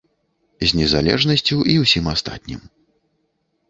З 0.71 0.79
незалежнасцю 0.79 1.61
і 1.77 1.79
ўсім 1.85 2.05
астатнім. 2.17 2.69